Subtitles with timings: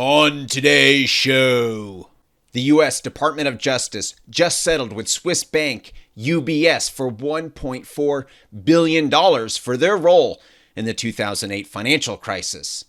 [0.00, 2.10] On today's show,
[2.52, 3.00] the U.S.
[3.00, 8.24] Department of Justice just settled with Swiss bank UBS for $1.4
[8.62, 10.40] billion for their role
[10.76, 12.84] in the 2008 financial crisis.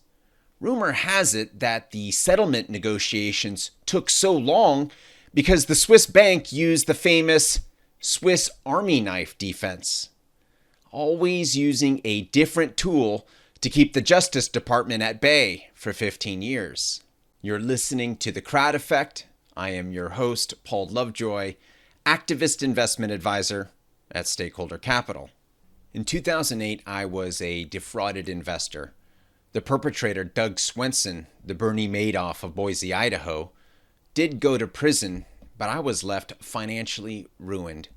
[0.60, 4.92] Rumor has it that the settlement negotiations took so long
[5.34, 7.62] because the Swiss bank used the famous
[8.00, 10.10] Swiss Army knife defense,
[10.92, 13.26] always using a different tool
[13.62, 17.04] to keep the Justice Department at bay for 15 years.
[17.42, 19.26] You're listening to The Crowd Effect.
[19.56, 21.56] I am your host, Paul Lovejoy,
[22.06, 23.72] activist investment advisor
[24.12, 25.30] at Stakeholder Capital.
[25.94, 28.94] In 2008, I was a defrauded investor.
[29.52, 33.52] The perpetrator, Doug Swenson, the Bernie Madoff of Boise, Idaho,
[34.14, 35.26] did go to prison,
[35.58, 37.90] but I was left financially ruined.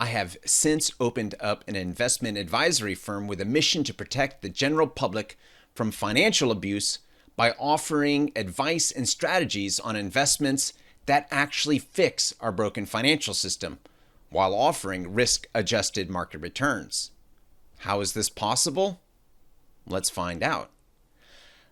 [0.00, 4.48] I have since opened up an investment advisory firm with a mission to protect the
[4.48, 5.36] general public
[5.74, 7.00] from financial abuse
[7.34, 10.72] by offering advice and strategies on investments
[11.06, 13.80] that actually fix our broken financial system
[14.30, 17.10] while offering risk adjusted market returns.
[17.78, 19.00] How is this possible?
[19.86, 20.70] Let's find out.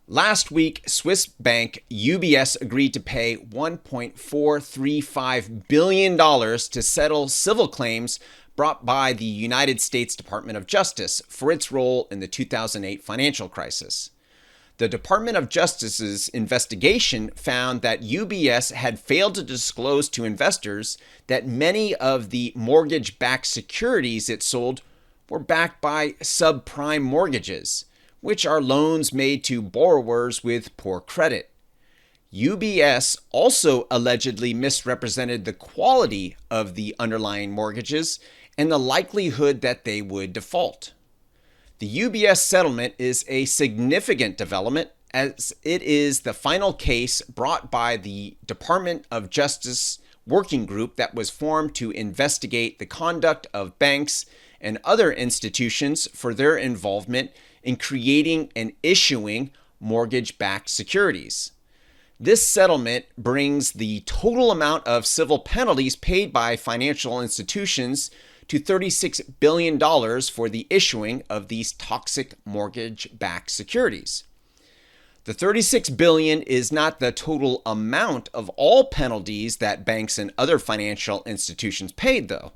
[0.08, 8.20] Last week, Swiss bank UBS agreed to pay $1.435 billion to settle civil claims
[8.54, 13.48] brought by the United States Department of Justice for its role in the 2008 financial
[13.48, 14.10] crisis.
[14.78, 21.48] The Department of Justice's investigation found that UBS had failed to disclose to investors that
[21.48, 24.82] many of the mortgage backed securities it sold
[25.28, 27.86] were backed by subprime mortgages
[28.20, 31.50] which are loans made to borrowers with poor credit.
[32.32, 38.18] UBS also allegedly misrepresented the quality of the underlying mortgages
[38.58, 40.92] and the likelihood that they would default.
[41.78, 47.96] The UBS settlement is a significant development as it is the final case brought by
[47.96, 54.26] the Department of Justice working group that was formed to investigate the conduct of banks
[54.60, 57.30] and other institutions for their involvement
[57.66, 59.50] in creating and issuing
[59.80, 61.52] mortgage backed securities.
[62.18, 68.10] This settlement brings the total amount of civil penalties paid by financial institutions
[68.48, 69.78] to $36 billion
[70.22, 74.24] for the issuing of these toxic mortgage backed securities.
[75.24, 80.60] The 36 billion is not the total amount of all penalties that banks and other
[80.60, 82.52] financial institutions paid though.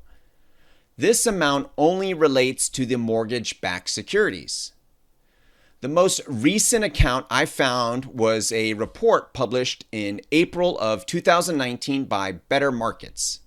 [0.97, 4.71] This amount only relates to the mortgage backed securities.
[5.81, 12.33] The most recent account I found was a report published in April of 2019 by
[12.33, 13.39] Better Markets.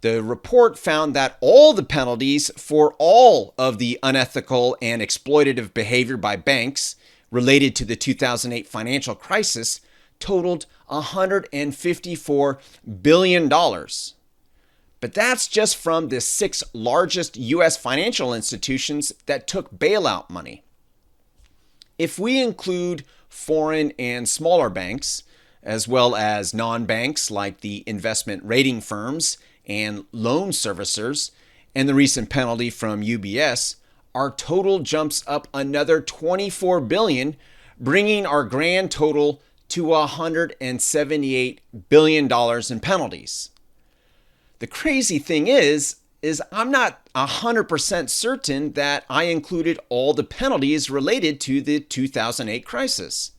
[0.00, 6.16] The report found that all the penalties for all of the unethical and exploitative behavior
[6.16, 6.96] by banks
[7.30, 9.80] related to the 2008 financial crisis
[10.18, 12.58] totaled $154
[13.00, 13.48] billion.
[13.48, 17.76] But that's just from the six largest U.S.
[17.76, 20.64] financial institutions that took bailout money.
[21.98, 25.22] If we include foreign and smaller banks,
[25.62, 31.30] as well as non banks like the investment rating firms and loan servicers,
[31.74, 33.76] and the recent penalty from UBS,
[34.14, 37.36] our total jumps up another 24 billion,
[37.80, 43.50] bringing our grand total to 178 billion dollars in penalties.
[44.60, 50.88] The crazy thing is is I'm not 100% certain that I included all the penalties
[50.88, 53.32] related to the 2008 crisis.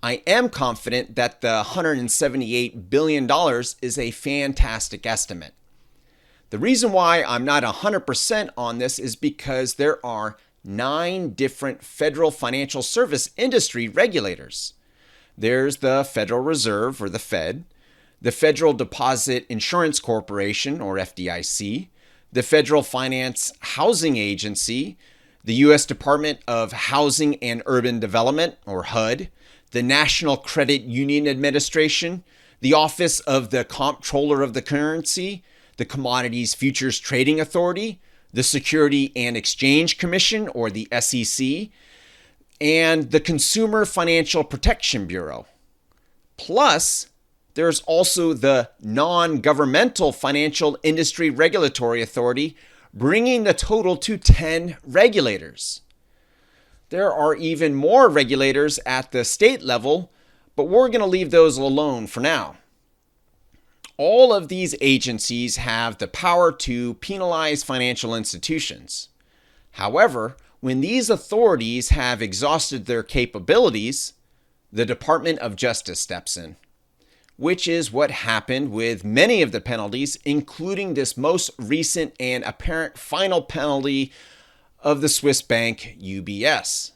[0.00, 3.28] I am confident that the $178 billion
[3.82, 5.54] is a fantastic estimate.
[6.50, 12.30] The reason why I'm not 100% on this is because there are nine different federal
[12.30, 14.74] financial service industry regulators.
[15.36, 17.64] There's the Federal Reserve, or the Fed,
[18.22, 21.88] the Federal Deposit Insurance Corporation, or FDIC,
[22.34, 24.98] the Federal Finance Housing Agency,
[25.44, 25.86] the U.S.
[25.86, 29.28] Department of Housing and Urban Development, or HUD,
[29.70, 32.24] the National Credit Union Administration,
[32.60, 35.44] the Office of the Comptroller of the Currency,
[35.76, 38.00] the Commodities Futures Trading Authority,
[38.32, 41.68] the Security and Exchange Commission, or the SEC,
[42.60, 45.46] and the Consumer Financial Protection Bureau.
[46.36, 47.06] Plus,
[47.54, 52.56] there's also the non governmental financial industry regulatory authority,
[52.92, 55.80] bringing the total to 10 regulators.
[56.90, 60.12] There are even more regulators at the state level,
[60.54, 62.56] but we're going to leave those alone for now.
[63.96, 69.08] All of these agencies have the power to penalize financial institutions.
[69.72, 74.14] However, when these authorities have exhausted their capabilities,
[74.72, 76.56] the Department of Justice steps in,
[77.36, 82.96] which is what happened with many of the penalties, including this most recent and apparent
[82.96, 84.12] final penalty
[84.80, 86.92] of the Swiss bank UBS.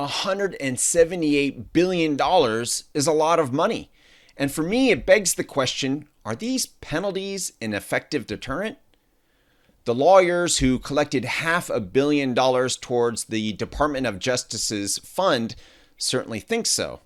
[0.00, 2.18] $178 billion
[2.94, 3.90] is a lot of money.
[4.36, 8.78] And for me, it begs the question are these penalties an effective deterrent?
[9.84, 15.54] The lawyers who collected half a billion dollars towards the Department of Justice's fund
[15.98, 17.00] certainly think so.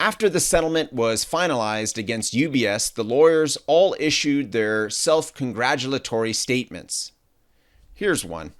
[0.00, 7.12] After the settlement was finalized against UBS, the lawyers all issued their self congratulatory statements.
[7.94, 8.52] Here's one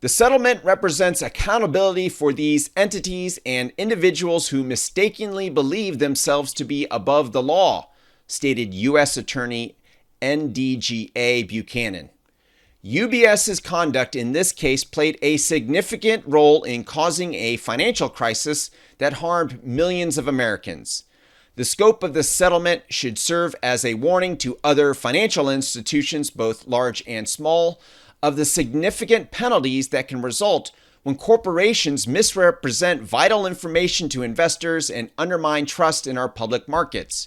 [0.00, 6.86] The settlement represents accountability for these entities and individuals who mistakenly believe themselves to be
[6.90, 7.88] above the law,
[8.26, 9.16] stated U.S.
[9.16, 9.76] Attorney
[10.20, 12.10] NDGA Buchanan.
[12.86, 19.14] UBS's conduct in this case played a significant role in causing a financial crisis that
[19.14, 21.02] harmed millions of Americans.
[21.56, 26.68] The scope of the settlement should serve as a warning to other financial institutions, both
[26.68, 27.80] large and small,
[28.22, 30.70] of the significant penalties that can result
[31.02, 37.26] when corporations misrepresent vital information to investors and undermine trust in our public markets.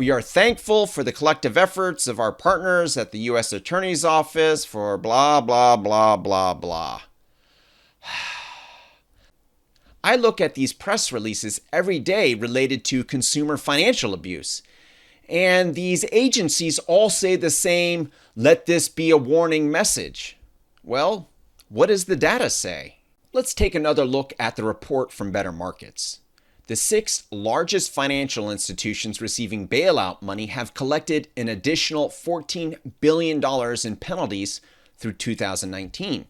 [0.00, 3.52] We are thankful for the collective efforts of our partners at the U.S.
[3.52, 7.02] Attorney's Office for blah, blah, blah, blah, blah.
[10.02, 14.62] I look at these press releases every day related to consumer financial abuse.
[15.28, 20.38] And these agencies all say the same let this be a warning message.
[20.82, 21.28] Well,
[21.68, 23.00] what does the data say?
[23.34, 26.20] Let's take another look at the report from Better Markets.
[26.70, 33.42] The six largest financial institutions receiving bailout money have collected an additional $14 billion
[33.84, 34.60] in penalties
[34.96, 36.26] through 2019.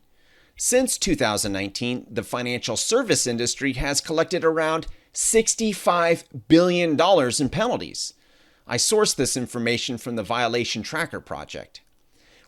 [0.56, 8.14] Since 2019, the financial service industry has collected around $65 billion in penalties.
[8.66, 11.82] I sourced this information from the Violation Tracker Project.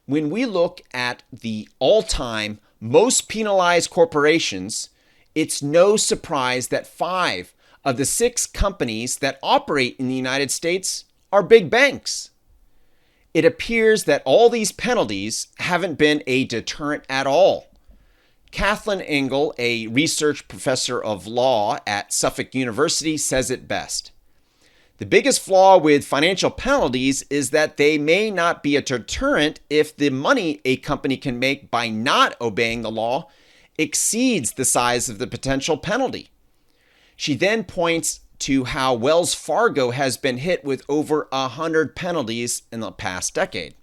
[0.06, 4.88] When we look at the all time most penalized corporations,
[5.34, 7.52] it's no surprise that five
[7.84, 12.30] of the six companies that operate in the United States are big banks.
[13.34, 17.68] It appears that all these penalties haven't been a deterrent at all.
[18.50, 24.12] Kathleen Engel, a research professor of law at Suffolk University, says it best.
[24.98, 29.96] The biggest flaw with financial penalties is that they may not be a deterrent if
[29.96, 33.28] the money a company can make by not obeying the law
[33.78, 36.31] exceeds the size of the potential penalty.
[37.16, 42.80] She then points to how Wells Fargo has been hit with over 100 penalties in
[42.80, 43.74] the past decade.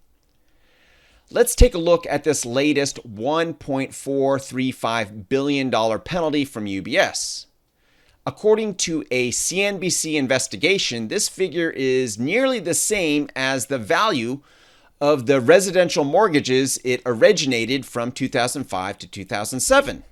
[1.31, 7.45] Let's take a look at this latest $1.435 billion penalty from UBS.
[8.25, 14.41] According to a CNBC investigation, this figure is nearly the same as the value
[14.99, 20.03] of the residential mortgages it originated from 2005 to 2007.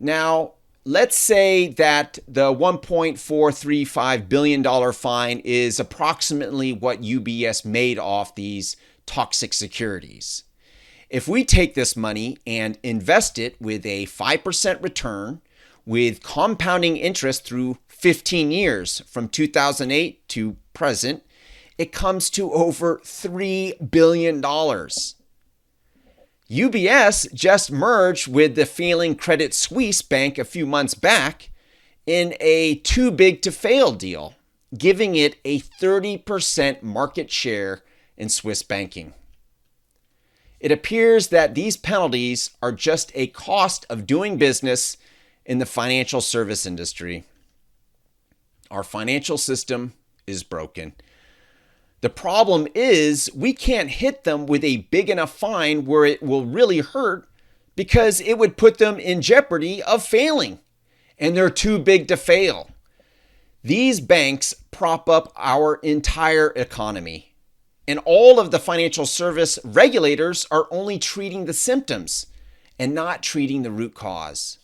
[0.00, 0.52] Now,
[0.86, 9.52] let's say that the $1.435 billion fine is approximately what UBS made off these toxic
[9.52, 10.44] securities.
[11.10, 15.42] If we take this money and invest it with a 5% return
[15.84, 21.24] with compounding interest through 15 years from 2008 to present,
[21.78, 24.40] it comes to over $3 billion.
[26.50, 31.50] UBS just merged with the failing Credit Suisse bank a few months back
[32.06, 34.34] in a too big to fail deal,
[34.76, 37.82] giving it a 30% market share
[38.16, 39.12] in Swiss banking.
[40.60, 44.96] It appears that these penalties are just a cost of doing business
[45.44, 47.24] in the financial service industry.
[48.70, 49.94] Our financial system
[50.26, 50.94] is broken
[52.00, 56.44] the problem is we can't hit them with a big enough fine where it will
[56.44, 57.26] really hurt
[57.74, 60.58] because it would put them in jeopardy of failing.
[61.18, 62.70] And they're too big to fail.
[63.62, 67.34] These banks prop up our entire economy.
[67.88, 72.26] And all of the financial service regulators are only treating the symptoms
[72.78, 74.58] and not treating the root cause.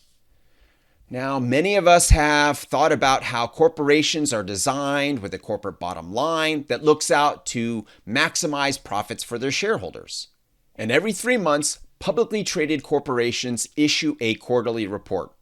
[1.13, 6.11] Now, many of us have thought about how corporations are designed with a corporate bottom
[6.11, 10.29] line that looks out to maximize profits for their shareholders.
[10.75, 15.33] And every three months, publicly traded corporations issue a quarterly report.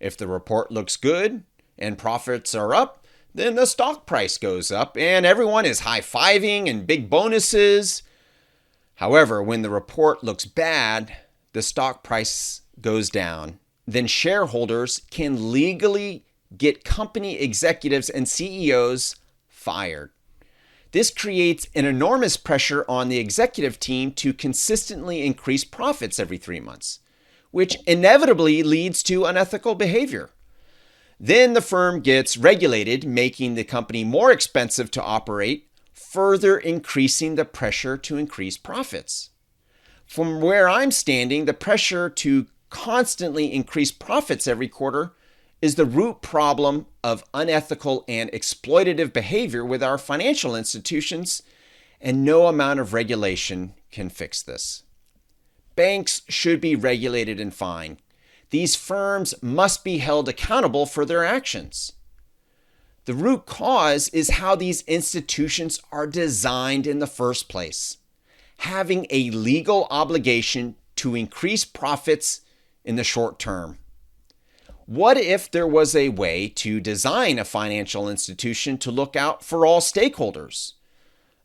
[0.00, 1.44] If the report looks good
[1.78, 3.04] and profits are up,
[3.34, 8.02] then the stock price goes up and everyone is high fiving and big bonuses.
[8.94, 11.14] However, when the report looks bad,
[11.52, 16.24] the stock price goes down then shareholders can legally
[16.56, 19.16] get company executives and CEOs
[19.48, 20.10] fired.
[20.92, 26.60] This creates an enormous pressure on the executive team to consistently increase profits every three
[26.60, 27.00] months,
[27.50, 30.30] which inevitably leads to unethical behavior.
[31.18, 37.44] Then the firm gets regulated, making the company more expensive to operate, further increasing the
[37.44, 39.30] pressure to increase profits.
[40.04, 45.12] From where I'm standing, the pressure to constantly increase profits every quarter
[45.60, 51.42] is the root problem of unethical and exploitative behavior with our financial institutions,
[52.00, 54.82] and no amount of regulation can fix this.
[55.76, 57.98] Banks should be regulated and fined.
[58.50, 61.92] These firms must be held accountable for their actions.
[63.04, 67.98] The root cause is how these institutions are designed in the first place,
[68.58, 72.40] having a legal obligation to increase profits
[72.84, 73.78] in the short term.
[74.86, 79.64] What if there was a way to design a financial institution to look out for
[79.64, 80.72] all stakeholders?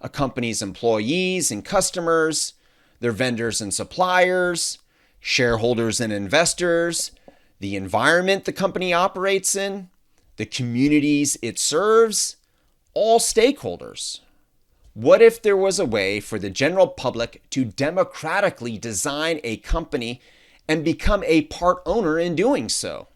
[0.01, 2.53] A company's employees and customers,
[2.99, 4.79] their vendors and suppliers,
[5.19, 7.11] shareholders and investors,
[7.59, 9.89] the environment the company operates in,
[10.37, 12.37] the communities it serves,
[12.93, 14.19] all stakeholders.
[14.93, 20.21] What if there was a way for the general public to democratically design a company
[20.67, 23.07] and become a part owner in doing so?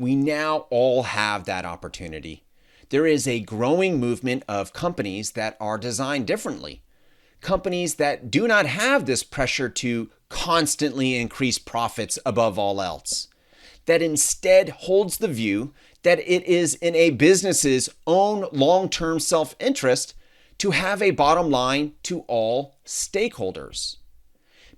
[0.00, 2.42] we now all have that opportunity.
[2.88, 6.82] There is a growing movement of companies that are designed differently.
[7.42, 13.28] Companies that do not have this pressure to constantly increase profits above all else.
[13.84, 19.54] That instead holds the view that it is in a business's own long term self
[19.60, 20.14] interest
[20.58, 23.96] to have a bottom line to all stakeholders.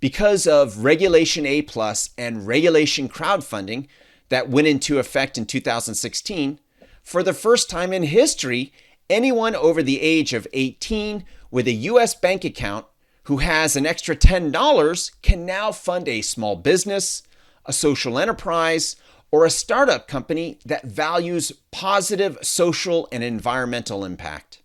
[0.03, 3.87] Because of Regulation A Plus and Regulation Crowdfunding,
[4.31, 6.59] that went into effect in 2016,
[7.05, 8.73] for the first time in history,
[9.09, 12.17] anyone over the age of 18 with a U.S.
[12.17, 12.87] bank account
[13.25, 17.23] who has an extra $10 can now fund a small business,
[17.65, 18.97] a social enterprise,
[19.31, 24.63] or a startup company that values positive social and environmental impact.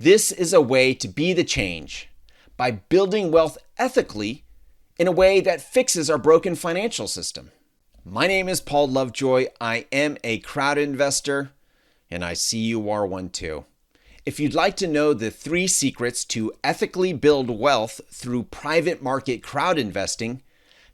[0.00, 2.08] This is a way to be the change
[2.56, 4.44] by building wealth ethically
[4.98, 7.50] in a way that fixes our broken financial system.
[8.04, 9.46] My name is Paul Lovejoy.
[9.60, 11.50] I am a crowd investor,
[12.10, 13.64] and I see you are one too.
[14.24, 19.42] If you'd like to know the three secrets to ethically build wealth through private market
[19.42, 20.42] crowd investing,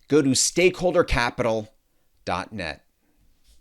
[0.09, 2.85] go to stakeholdercapital.net.